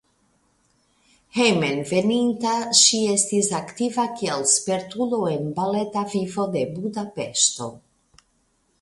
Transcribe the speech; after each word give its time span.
Hejmenveninta 1.39 2.55
ŝi 2.81 3.03
estis 3.17 3.51
aktiva 3.59 4.09
kiel 4.17 4.49
spertulo 4.55 5.23
en 5.37 5.55
baleta 5.63 6.07
vivo 6.17 6.51
de 6.59 6.69
Budapeŝto. 6.75 7.75